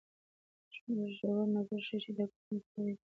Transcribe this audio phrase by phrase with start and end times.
[1.17, 2.99] ژور نظر ښيي چې دا کوچنۍ سیارې دي.